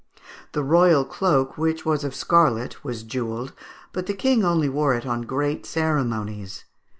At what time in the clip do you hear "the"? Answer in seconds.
0.53-0.63, 4.07-4.15